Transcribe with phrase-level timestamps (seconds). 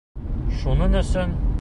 [0.63, 1.41] Шуның өсөн...